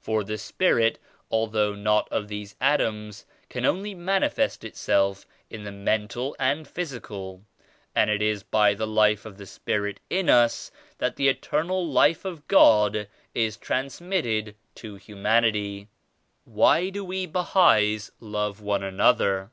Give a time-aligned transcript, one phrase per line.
[0.00, 5.70] For the Spirit 83 although not of these atoms, can only manifest Itself in the
[5.70, 7.44] mental and physical
[7.94, 12.24] and it is by the Life of the Spirit in us that the Eternal Life
[12.24, 13.06] of God
[13.36, 15.86] is transmitted to humanity.
[16.44, 19.52] Why do we Bahais love one another?